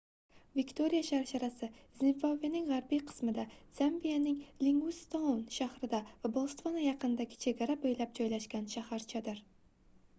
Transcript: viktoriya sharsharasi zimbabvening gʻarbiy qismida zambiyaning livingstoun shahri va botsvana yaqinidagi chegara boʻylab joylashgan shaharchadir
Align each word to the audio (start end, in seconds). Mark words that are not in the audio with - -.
viktoriya 0.59 1.01
sharsharasi 1.07 1.67
zimbabvening 2.03 2.69
gʻarbiy 2.69 3.01
qismida 3.09 3.45
zambiyaning 3.79 4.39
livingstoun 4.67 5.43
shahri 5.57 5.89
va 5.91 5.99
botsvana 6.39 6.83
yaqinidagi 6.85 7.39
chegara 7.45 7.75
boʻylab 7.85 8.17
joylashgan 8.21 8.65
shaharchadir 8.77 9.43